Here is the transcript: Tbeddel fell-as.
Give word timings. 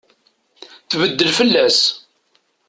Tbeddel 0.89 1.29
fell-as. 1.37 1.79